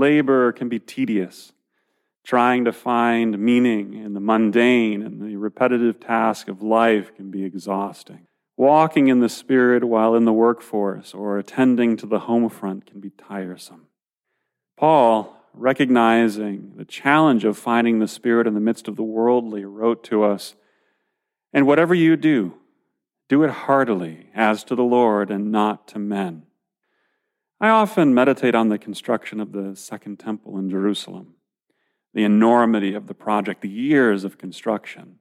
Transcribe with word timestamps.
labor 0.00 0.50
can 0.50 0.68
be 0.68 0.80
tedious. 0.80 1.52
Trying 2.24 2.64
to 2.64 2.72
find 2.72 3.38
meaning 3.38 3.94
in 3.94 4.14
the 4.14 4.20
mundane 4.20 5.02
and 5.02 5.22
the 5.22 5.36
repetitive 5.36 6.00
task 6.00 6.48
of 6.48 6.62
life 6.62 7.14
can 7.14 7.30
be 7.30 7.44
exhausting. 7.44 8.26
Walking 8.56 9.08
in 9.08 9.20
the 9.20 9.28
Spirit 9.28 9.84
while 9.84 10.14
in 10.14 10.26
the 10.26 10.32
workforce 10.32 11.14
or 11.14 11.38
attending 11.38 11.96
to 11.96 12.06
the 12.06 12.20
home 12.20 12.48
front 12.50 12.84
can 12.84 13.00
be 13.00 13.10
tiresome. 13.10 13.86
Paul, 14.76 15.34
recognizing 15.54 16.74
the 16.76 16.84
challenge 16.84 17.44
of 17.44 17.56
finding 17.56 18.00
the 18.00 18.08
Spirit 18.08 18.46
in 18.46 18.54
the 18.54 18.60
midst 18.60 18.86
of 18.86 18.96
the 18.96 19.02
worldly, 19.02 19.64
wrote 19.64 20.04
to 20.04 20.24
us 20.24 20.56
And 21.52 21.66
whatever 21.66 21.94
you 21.94 22.16
do, 22.16 22.54
do 23.28 23.44
it 23.44 23.50
heartily, 23.50 24.28
as 24.34 24.62
to 24.64 24.74
the 24.74 24.82
Lord 24.82 25.30
and 25.30 25.50
not 25.50 25.88
to 25.88 25.98
men. 25.98 26.42
I 27.62 27.68
often 27.68 28.14
meditate 28.14 28.54
on 28.54 28.70
the 28.70 28.78
construction 28.78 29.38
of 29.38 29.52
the 29.52 29.76
Second 29.76 30.18
Temple 30.18 30.56
in 30.56 30.70
Jerusalem, 30.70 31.34
the 32.14 32.24
enormity 32.24 32.94
of 32.94 33.06
the 33.06 33.14
project, 33.14 33.60
the 33.60 33.68
years 33.68 34.24
of 34.24 34.38
construction. 34.38 35.16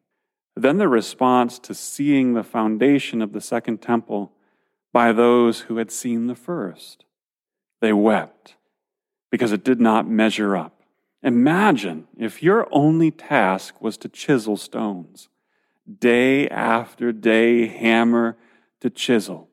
Then 0.56 0.78
the 0.78 0.88
response 0.88 1.60
to 1.60 1.74
seeing 1.74 2.34
the 2.34 2.44
foundation 2.44 3.22
of 3.22 3.34
the 3.34 3.42
Second 3.42 3.82
Temple 3.82 4.32
by 4.94 5.12
those 5.12 5.62
who 5.62 5.78
had 5.78 5.92
seen 5.92 6.28
the 6.28 6.36
first. 6.36 7.04
They 7.82 7.92
wept 7.92 8.56
because 9.30 9.52
it 9.52 9.66
did 9.66 9.82
not 9.82 10.08
measure 10.08 10.56
up. 10.56 10.82
Imagine 11.22 12.08
if 12.18 12.42
your 12.42 12.70
only 12.72 13.12
task 13.12 13.82
was 13.82 13.98
to 13.98 14.08
chisel 14.08 14.56
stones, 14.56 15.28
day 16.00 16.48
after 16.48 17.12
day, 17.12 17.68
hammer 17.68 18.38
to 18.80 18.90
chisel. 18.90 19.49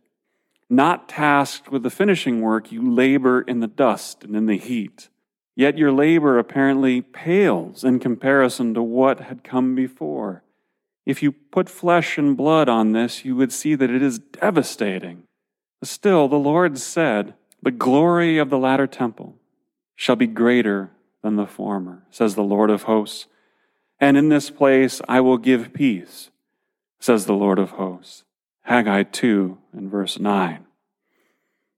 Not 0.69 1.09
tasked 1.09 1.71
with 1.71 1.83
the 1.83 1.91
finishing 1.91 2.41
work, 2.41 2.73
you 2.73 2.91
labor 2.91 3.41
in 3.43 3.61
the 3.61 3.67
dust 3.67 4.25
and 4.25 4.35
in 4.35 4.47
the 4.47 4.59
heat. 4.59 5.09
Yet 5.55 5.79
your 5.79 5.93
labor 5.93 6.39
apparently 6.39 7.01
pales 7.01 7.85
in 7.85 7.99
comparison 7.99 8.75
to 8.75 8.83
what 8.83 9.21
had 9.21 9.45
come 9.45 9.75
before. 9.75 10.43
If 11.07 11.23
you 11.23 11.33
put 11.33 11.71
flesh 11.71 12.19
and 12.19 12.37
blood 12.37 12.69
on 12.69 12.93
this, 12.93 13.25
you 13.25 13.37
would 13.37 13.53
see 13.53 13.75
that 13.77 13.91
it 13.91 14.03
is 14.03 14.19
devastating. 14.19 15.23
Still, 15.83 16.29
the 16.29 16.37
Lord 16.37 16.79
said, 16.79 17.35
The 17.63 17.71
glory 17.71 18.39
of 18.39 18.51
the 18.51 18.59
latter 18.59 18.89
temple 18.89 19.37
shall 19.95 20.17
be 20.17 20.27
greater 20.27 20.91
than 21.23 21.37
the 21.37 21.47
former, 21.47 22.05
says 22.11 22.35
the 22.35 22.43
Lord 22.43 22.71
of 22.71 22.83
hosts. 22.83 23.27
And 23.99 24.17
in 24.17 24.29
this 24.29 24.51
place 24.51 25.01
I 25.09 25.21
will 25.21 25.39
give 25.39 25.73
peace, 25.73 26.31
says 26.99 27.25
the 27.25 27.35
Lord 27.35 27.59
of 27.59 27.71
hosts. 27.71 28.25
Haggai 28.67 29.05
2 29.05 29.59
and 29.73 29.91
verse 29.91 30.19
9. 30.19 30.65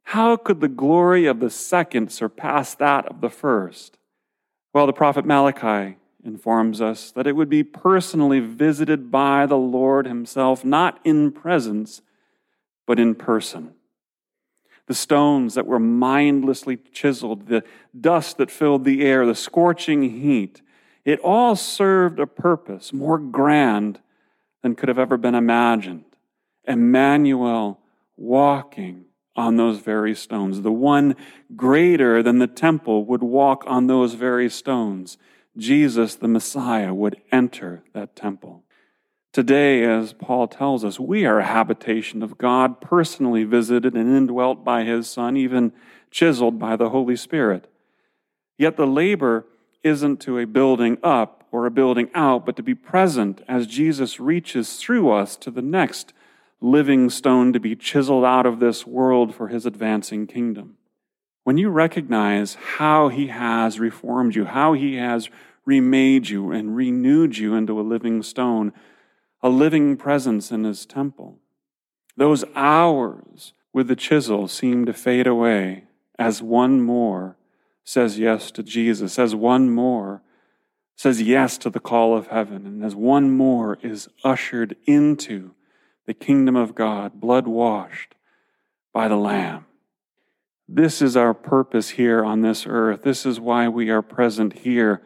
How 0.04 0.36
could 0.36 0.60
the 0.60 0.68
glory 0.68 1.26
of 1.26 1.40
the 1.40 1.50
second 1.50 2.10
surpass 2.10 2.74
that 2.74 3.06
of 3.06 3.20
the 3.20 3.30
first? 3.30 3.98
Well, 4.74 4.86
the 4.86 4.92
prophet 4.92 5.24
Malachi 5.24 5.96
informs 6.24 6.80
us 6.80 7.10
that 7.12 7.26
it 7.26 7.36
would 7.36 7.48
be 7.48 7.62
personally 7.62 8.40
visited 8.40 9.10
by 9.10 9.46
the 9.46 9.56
Lord 9.56 10.06
Himself, 10.06 10.64
not 10.64 10.98
in 11.04 11.30
presence, 11.30 12.02
but 12.86 12.98
in 12.98 13.14
person 13.14 13.74
the 14.88 14.94
stones 14.94 15.54
that 15.54 15.66
were 15.66 15.78
mindlessly 15.78 16.78
chiseled, 16.92 17.46
the 17.46 17.62
dust 17.98 18.38
that 18.38 18.50
filled 18.50 18.84
the 18.84 19.04
air, 19.04 19.26
the 19.26 19.34
scorching 19.34 20.02
heat. 20.22 20.62
It 21.04 21.20
all 21.20 21.54
served 21.54 22.18
a 22.18 22.26
purpose 22.26 22.92
more 22.92 23.18
grand 23.18 24.00
than 24.62 24.74
could 24.74 24.88
have 24.88 24.98
ever 24.98 25.18
been 25.18 25.34
imagined. 25.34 26.07
Emmanuel 26.68 27.80
walking 28.16 29.06
on 29.34 29.56
those 29.56 29.78
very 29.78 30.14
stones. 30.14 30.62
The 30.62 30.72
one 30.72 31.16
greater 31.56 32.22
than 32.22 32.38
the 32.38 32.46
temple 32.46 33.04
would 33.06 33.22
walk 33.22 33.64
on 33.66 33.86
those 33.86 34.14
very 34.14 34.50
stones. 34.50 35.16
Jesus, 35.56 36.16
the 36.16 36.28
Messiah, 36.28 36.92
would 36.92 37.20
enter 37.32 37.82
that 37.94 38.14
temple. 38.14 38.64
Today, 39.32 39.84
as 39.84 40.12
Paul 40.12 40.48
tells 40.48 40.84
us, 40.84 40.98
we 40.98 41.24
are 41.24 41.38
a 41.38 41.44
habitation 41.44 42.22
of 42.22 42.38
God, 42.38 42.80
personally 42.80 43.44
visited 43.44 43.94
and 43.94 44.16
indwelt 44.16 44.64
by 44.64 44.84
his 44.84 45.08
Son, 45.08 45.36
even 45.36 45.72
chiseled 46.10 46.58
by 46.58 46.76
the 46.76 46.90
Holy 46.90 47.16
Spirit. 47.16 47.70
Yet 48.56 48.76
the 48.76 48.86
labor 48.86 49.46
isn't 49.84 50.20
to 50.22 50.38
a 50.38 50.46
building 50.46 50.98
up 51.02 51.44
or 51.52 51.66
a 51.66 51.70
building 51.70 52.10
out, 52.14 52.44
but 52.44 52.56
to 52.56 52.62
be 52.62 52.74
present 52.74 53.42
as 53.46 53.66
Jesus 53.66 54.18
reaches 54.18 54.76
through 54.76 55.10
us 55.10 55.36
to 55.36 55.50
the 55.50 55.62
next 55.62 56.12
living 56.60 57.08
stone 57.10 57.52
to 57.52 57.60
be 57.60 57.76
chiseled 57.76 58.24
out 58.24 58.46
of 58.46 58.60
this 58.60 58.86
world 58.86 59.34
for 59.34 59.48
his 59.48 59.66
advancing 59.66 60.26
kingdom. 60.26 60.76
When 61.44 61.56
you 61.56 61.70
recognize 61.70 62.54
how 62.54 63.08
he 63.08 63.28
has 63.28 63.78
reformed 63.78 64.34
you, 64.34 64.44
how 64.44 64.72
he 64.72 64.96
has 64.96 65.30
remade 65.64 66.28
you 66.28 66.50
and 66.50 66.74
renewed 66.74 67.38
you 67.38 67.54
into 67.54 67.80
a 67.80 67.82
living 67.82 68.22
stone, 68.22 68.72
a 69.42 69.48
living 69.48 69.96
presence 69.96 70.50
in 70.50 70.64
his 70.64 70.84
temple. 70.84 71.38
Those 72.16 72.44
hours 72.54 73.52
with 73.72 73.88
the 73.88 73.96
chisel 73.96 74.48
seem 74.48 74.86
to 74.86 74.92
fade 74.92 75.26
away 75.26 75.84
as 76.18 76.42
one 76.42 76.80
more 76.80 77.36
says 77.84 78.18
yes 78.18 78.50
to 78.50 78.62
Jesus, 78.62 79.18
as 79.18 79.34
one 79.34 79.70
more 79.70 80.22
says 80.96 81.22
yes 81.22 81.56
to 81.58 81.70
the 81.70 81.80
call 81.80 82.16
of 82.16 82.26
heaven, 82.26 82.66
and 82.66 82.84
as 82.84 82.94
one 82.94 83.30
more 83.30 83.78
is 83.82 84.08
ushered 84.24 84.76
into 84.84 85.54
the 86.08 86.14
kingdom 86.14 86.56
of 86.56 86.74
God, 86.74 87.20
blood 87.20 87.46
washed 87.46 88.14
by 88.94 89.08
the 89.08 89.16
Lamb. 89.16 89.66
This 90.66 91.02
is 91.02 91.18
our 91.18 91.34
purpose 91.34 91.90
here 91.90 92.24
on 92.24 92.40
this 92.40 92.66
earth. 92.66 93.02
This 93.02 93.26
is 93.26 93.38
why 93.38 93.68
we 93.68 93.90
are 93.90 94.00
present 94.00 94.60
here 94.60 95.02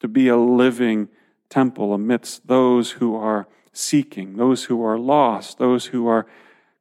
to 0.00 0.08
be 0.08 0.28
a 0.28 0.36
living 0.38 1.08
temple 1.50 1.92
amidst 1.92 2.46
those 2.46 2.92
who 2.92 3.14
are 3.14 3.46
seeking, 3.74 4.38
those 4.38 4.64
who 4.64 4.82
are 4.82 4.98
lost, 4.98 5.58
those 5.58 5.86
who 5.86 6.08
are 6.08 6.26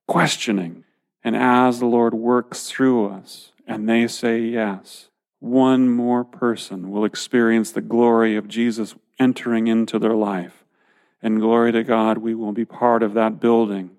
questioning. 0.08 0.86
And 1.22 1.36
as 1.36 1.80
the 1.80 1.86
Lord 1.86 2.14
works 2.14 2.70
through 2.70 3.10
us 3.10 3.52
and 3.68 3.90
they 3.90 4.08
say 4.08 4.40
yes, 4.40 5.10
one 5.40 5.90
more 5.90 6.24
person 6.24 6.92
will 6.92 7.04
experience 7.04 7.74
the 7.74 7.82
glory 7.82 8.38
of 8.38 8.48
Jesus 8.48 8.96
entering 9.20 9.68
into 9.68 10.00
their 10.00 10.16
life. 10.16 10.65
And 11.26 11.40
glory 11.40 11.72
to 11.72 11.84
God, 11.84 12.20
we 12.20 12.36
will 12.36 12.52
be 12.52 12.66
part 12.66 13.02
of 13.02 13.16
that 13.16 13.40
building, 13.40 13.90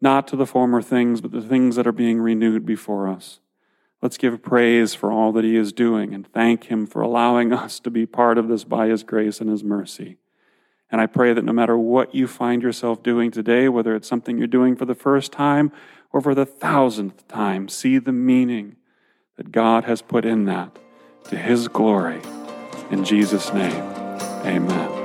not 0.00 0.26
to 0.26 0.34
the 0.34 0.44
former 0.44 0.82
things, 0.82 1.20
but 1.20 1.30
the 1.30 1.40
things 1.40 1.76
that 1.76 1.86
are 1.86 1.92
being 1.92 2.20
renewed 2.20 2.66
before 2.66 3.06
us. 3.06 3.38
Let's 4.02 4.16
give 4.16 4.42
praise 4.42 4.92
for 4.92 5.12
all 5.12 5.30
that 5.34 5.44
He 5.44 5.54
is 5.54 5.72
doing 5.72 6.12
and 6.12 6.26
thank 6.26 6.64
Him 6.64 6.88
for 6.88 7.00
allowing 7.00 7.52
us 7.62 7.78
to 7.78 7.90
be 7.90 8.06
part 8.06 8.38
of 8.38 8.48
this 8.48 8.64
by 8.64 8.88
His 8.88 9.04
grace 9.04 9.40
and 9.40 9.48
His 9.48 9.62
mercy. 9.62 10.16
And 10.90 11.00
I 11.00 11.06
pray 11.06 11.32
that 11.32 11.44
no 11.44 11.52
matter 11.52 11.78
what 11.78 12.12
you 12.12 12.26
find 12.26 12.60
yourself 12.60 13.04
doing 13.04 13.30
today, 13.30 13.68
whether 13.68 13.94
it's 13.94 14.08
something 14.08 14.36
you're 14.36 14.48
doing 14.48 14.74
for 14.74 14.84
the 14.84 14.96
first 14.96 15.30
time 15.30 15.70
or 16.12 16.20
for 16.20 16.34
the 16.34 16.44
thousandth 16.44 17.28
time, 17.28 17.68
see 17.68 17.98
the 17.98 18.10
meaning 18.10 18.74
that 19.36 19.52
God 19.52 19.84
has 19.84 20.02
put 20.02 20.24
in 20.24 20.46
that 20.46 20.76
to 21.28 21.36
His 21.36 21.68
glory. 21.68 22.20
In 22.90 23.04
Jesus' 23.04 23.52
name, 23.52 23.80
amen. 24.44 25.03